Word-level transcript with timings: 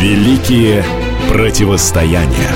Великие 0.00 0.82
противостояния. 1.30 2.48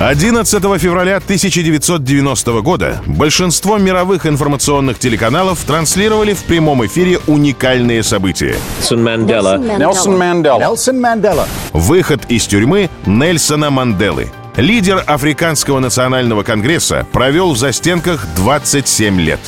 11 0.00 0.80
февраля 0.80 1.18
1990 1.18 2.60
года 2.62 3.00
большинство 3.06 3.78
мировых 3.78 4.26
информационных 4.26 4.98
телеканалов 4.98 5.62
транслировали 5.62 6.34
в 6.34 6.42
прямом 6.42 6.84
эфире 6.86 7.20
уникальные 7.28 8.02
события. 8.02 8.56
Nelson 8.80 10.18
Mandela. 10.18 10.58
Nelson 10.58 11.00
Mandela. 11.00 11.46
Выход 11.72 12.22
из 12.28 12.48
тюрьмы 12.48 12.90
Нельсона 13.06 13.70
Манделы. 13.70 14.32
Лидер 14.56 15.04
Африканского 15.06 15.78
национального 15.78 16.42
конгресса 16.42 17.06
провел 17.12 17.52
в 17.52 17.58
застенках 17.58 18.26
27 18.34 19.20
лет. 19.20 19.40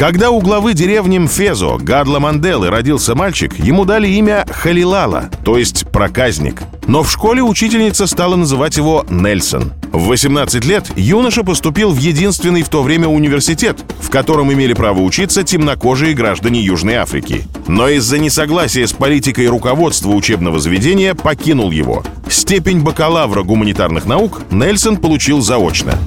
Когда 0.00 0.30
у 0.30 0.40
главы 0.40 0.72
деревни 0.72 1.18
Мфезо 1.18 1.76
Гадла 1.76 2.20
Манделы 2.20 2.70
родился 2.70 3.14
мальчик, 3.14 3.58
ему 3.58 3.84
дали 3.84 4.08
имя 4.08 4.46
Халилала, 4.50 5.28
то 5.44 5.58
есть 5.58 5.86
проказник. 5.90 6.62
Но 6.86 7.02
в 7.02 7.12
школе 7.12 7.42
учительница 7.42 8.06
стала 8.06 8.34
называть 8.34 8.78
его 8.78 9.04
Нельсон. 9.10 9.74
В 9.92 10.06
18 10.06 10.64
лет 10.64 10.90
юноша 10.96 11.44
поступил 11.44 11.90
в 11.90 11.98
единственный 11.98 12.62
в 12.62 12.70
то 12.70 12.82
время 12.82 13.08
университет, 13.08 13.84
в 14.00 14.08
котором 14.08 14.50
имели 14.50 14.72
право 14.72 15.00
учиться 15.00 15.42
темнокожие 15.42 16.14
граждане 16.14 16.62
Южной 16.62 16.94
Африки. 16.94 17.42
Но 17.68 17.86
из-за 17.90 18.18
несогласия 18.18 18.86
с 18.86 18.94
политикой 18.94 19.48
руководства 19.48 20.12
учебного 20.12 20.60
заведения 20.60 21.14
покинул 21.14 21.70
его. 21.70 22.04
Степень 22.26 22.80
бакалавра 22.80 23.42
гуманитарных 23.42 24.06
наук 24.06 24.40
Нельсон 24.50 24.96
получил 24.96 25.42
заочно. 25.42 25.98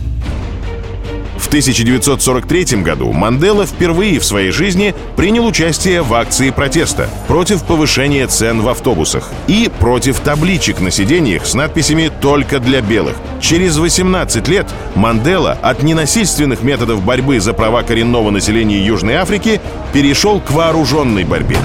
В 1.43 1.47
1943 1.47 2.81
году 2.83 3.11
Мандела 3.11 3.65
впервые 3.65 4.19
в 4.19 4.25
своей 4.25 4.51
жизни 4.51 4.95
принял 5.17 5.45
участие 5.45 6.01
в 6.01 6.13
акции 6.13 6.51
протеста 6.51 7.09
против 7.27 7.65
повышения 7.65 8.25
цен 8.27 8.61
в 8.61 8.69
автобусах 8.69 9.29
и 9.47 9.69
против 9.79 10.21
табличек 10.21 10.79
на 10.79 10.89
сиденьях 10.89 11.45
с 11.45 11.53
надписями 11.53 12.09
«Только 12.21 12.59
для 12.61 12.79
белых». 12.79 13.17
Через 13.41 13.77
18 13.77 14.47
лет 14.47 14.67
Мандела 14.95 15.51
от 15.61 15.83
ненасильственных 15.83 16.63
методов 16.63 17.03
борьбы 17.03 17.41
за 17.41 17.53
права 17.53 17.83
коренного 17.83 18.31
населения 18.31 18.83
Южной 18.83 19.15
Африки 19.15 19.59
перешел 19.91 20.39
к 20.39 20.49
вооруженной 20.49 21.25
борьбе. 21.25 21.57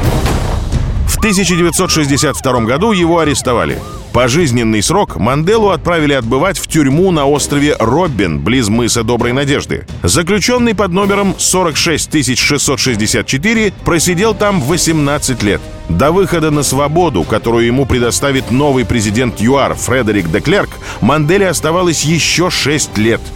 В 1.19 1.21
1962 1.21 2.61
году 2.61 2.93
его 2.93 3.19
арестовали. 3.19 3.81
Пожизненный 4.13 4.81
срок 4.85 5.17
Манделу 5.17 5.71
отправили 5.71 6.13
отбывать 6.13 6.61
в 6.61 6.69
тюрьму 6.69 7.11
на 7.11 7.27
острове 7.27 7.75
Роббин, 7.81 8.39
близ 8.39 8.69
мыса 8.69 9.03
Доброй 9.03 9.33
Надежды. 9.33 9.85
Заключенный 10.05 10.77
под 10.77 10.93
номером 10.93 11.35
46664 11.37 13.73
просидел 13.85 14.33
там 14.33 14.61
18 14.61 15.43
лет. 15.43 15.61
До 15.89 16.13
выхода 16.13 16.53
на 16.53 16.63
свободу, 16.63 17.25
которую 17.25 17.67
ему 17.67 17.85
предоставит 17.85 18.53
новый 18.53 18.85
президент 18.85 19.41
ЮАР 19.41 19.75
Фредерик 19.75 20.31
Деклерк, 20.31 20.71
Манделе 21.01 21.49
оставалось 21.49 22.05
еще 22.05 22.49
6 22.49 22.97
лет– 22.97 23.21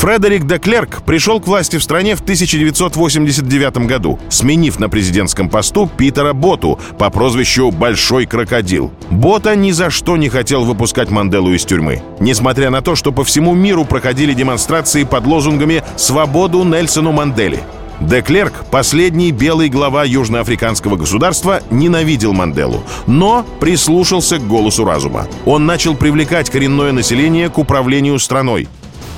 Фредерик 0.00 0.44
де 0.44 0.58
Клерк 0.58 1.02
пришел 1.02 1.40
к 1.40 1.46
власти 1.46 1.76
в 1.76 1.82
стране 1.82 2.16
в 2.16 2.22
1989 2.22 3.86
году, 3.86 4.18
сменив 4.30 4.80
на 4.80 4.88
президентском 4.88 5.50
посту 5.50 5.90
Питера 5.94 6.32
Боту 6.32 6.78
по 6.98 7.10
прозвищу 7.10 7.70
«Большой 7.70 8.24
крокодил». 8.24 8.92
Бота 9.10 9.54
ни 9.54 9.72
за 9.72 9.90
что 9.90 10.16
не 10.16 10.30
хотел 10.30 10.64
выпускать 10.64 11.10
Манделу 11.10 11.52
из 11.52 11.66
тюрьмы. 11.66 12.02
Несмотря 12.18 12.70
на 12.70 12.80
то, 12.80 12.96
что 12.96 13.12
по 13.12 13.24
всему 13.24 13.52
миру 13.54 13.84
проходили 13.84 14.32
демонстрации 14.32 15.04
под 15.04 15.26
лозунгами 15.26 15.84
«Свободу 15.96 16.64
Нельсону 16.64 17.12
Мандели». 17.12 17.60
Деклерк, 18.00 18.64
последний 18.70 19.32
белый 19.32 19.68
глава 19.68 20.04
южноафриканского 20.04 20.96
государства, 20.96 21.60
ненавидел 21.70 22.32
Манделу, 22.32 22.84
но 23.06 23.44
прислушался 23.60 24.38
к 24.38 24.46
голосу 24.46 24.86
разума. 24.86 25.28
Он 25.44 25.66
начал 25.66 25.94
привлекать 25.94 26.48
коренное 26.48 26.92
население 26.92 27.50
к 27.50 27.58
управлению 27.58 28.18
страной 28.18 28.66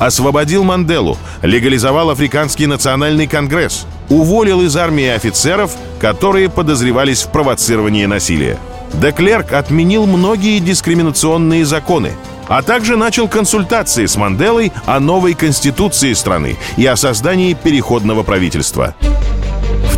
освободил 0.07 0.65
Манделу, 0.65 1.17
легализовал 1.43 2.11
Африканский 2.11 2.67
национальный 2.67 3.27
конгресс, 3.27 3.87
уволил 4.09 4.63
из 4.63 4.77
армии 4.77 5.07
офицеров, 5.07 5.77
которые 6.01 6.49
подозревались 6.49 7.23
в 7.23 7.31
провоцировании 7.31 8.07
насилия. 8.07 8.59
Деклерк 8.95 9.53
отменил 9.53 10.07
многие 10.07 10.59
дискриминационные 10.59 11.65
законы, 11.65 12.13
а 12.49 12.63
также 12.63 12.97
начал 12.97 13.29
консультации 13.29 14.07
с 14.07 14.17
Манделой 14.17 14.73
о 14.87 15.01
новой 15.01 15.35
конституции 15.35 16.13
страны 16.13 16.59
и 16.77 16.85
о 16.85 16.97
создании 16.97 17.55
переходного 17.55 18.23
правительства. 18.23 18.95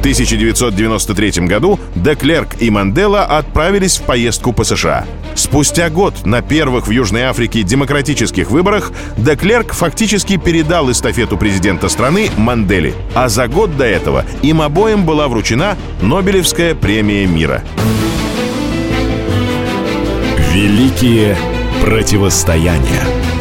1993 0.05 1.47
году 1.47 1.81
Деклерк 1.95 2.61
и 2.61 2.69
Мандела 2.69 3.23
отправились 3.23 3.97
в 3.97 4.03
поездку 4.03 4.53
по 4.53 4.63
США. 4.63 5.07
Спустя 5.35 5.89
год 5.89 6.27
на 6.27 6.43
первых 6.43 6.89
в 6.89 6.91
Южной 6.91 7.23
Африке 7.23 7.63
демократических 7.63 8.51
выборах 8.51 8.93
Деклерк 9.17 9.73
фактически 9.73 10.37
передал 10.37 10.91
эстафету 10.91 11.39
президента 11.39 11.89
страны 11.89 12.29
Мандели, 12.37 12.95
а 13.15 13.31
за 13.31 13.49
год 13.49 13.79
до 13.79 13.87
этого 13.87 14.27
им 14.43 14.61
обоим 14.61 15.07
была 15.07 15.27
вручена 15.27 15.75
Нобелевская 16.03 16.75
премия 16.75 17.27
мира. 17.27 17.65
Великие 20.53 21.35
противостояния. 21.81 23.34